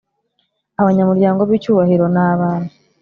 [0.81, 2.71] Abanyamuryango b icyubahro ni abantu